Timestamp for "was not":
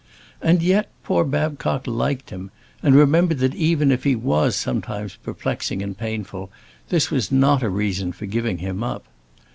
7.11-7.61